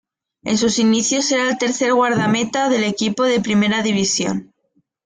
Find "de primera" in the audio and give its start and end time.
3.23-3.83